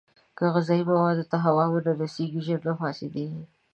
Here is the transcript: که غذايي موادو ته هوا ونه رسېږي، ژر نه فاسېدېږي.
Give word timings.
که 0.37 0.43
غذايي 0.55 0.83
موادو 0.89 1.23
ته 1.31 1.37
هوا 1.45 1.65
ونه 1.71 1.91
رسېږي، 2.01 2.41
ژر 2.47 2.59
نه 2.67 2.73
فاسېدېږي. 2.79 3.43